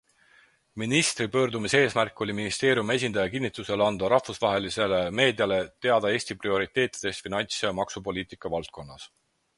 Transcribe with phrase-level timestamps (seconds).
[0.83, 7.75] Ministri pöördumise eesmärk oli ministeeriumi esindaja kinntusel anda rahvusvahelisele meediale teada Eesti prioriteetidest finants- ja
[7.85, 9.11] maksupoliitika valdkonnas.